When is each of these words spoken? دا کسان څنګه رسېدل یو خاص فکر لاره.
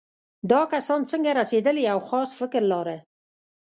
دا 0.51 0.61
کسان 0.73 1.01
څنګه 1.11 1.31
رسېدل 1.41 1.75
یو 1.89 1.99
خاص 2.07 2.29
فکر 2.39 2.61
لاره. 2.71 2.97